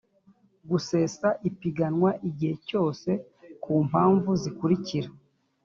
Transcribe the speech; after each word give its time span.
gusesa 0.69 1.27
ipiganwa 1.49 2.09
igihe 2.29 2.55
cyose 2.67 3.09
ku 3.63 3.73
mpamvu 3.87 4.29
zikurikira 4.41 5.09